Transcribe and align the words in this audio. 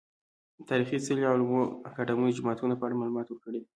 تاريخي 0.69 0.97
څلي، 1.05 1.23
علومو 1.31 1.61
اکادميو، 1.89 2.35
جوماتونه 2.37 2.73
په 2.77 2.83
اړه 2.87 2.99
معلومات 2.99 3.27
ورکړي 3.29 3.57
دي. 3.61 3.69